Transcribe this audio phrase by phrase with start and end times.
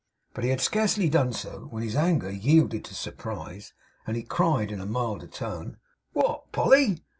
[0.33, 3.71] But he had scarcely done so, when his anger yielded to surprise,
[4.07, 5.77] and he cried, in a milder tone:
[6.13, 6.51] 'What!
[6.51, 7.03] Polly!